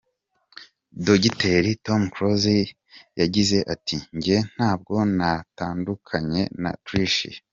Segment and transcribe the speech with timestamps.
[1.05, 2.57] Dogiteri Tom Close
[3.19, 7.39] yagize ati: “Njye ntabwo natandukanye na Tricia.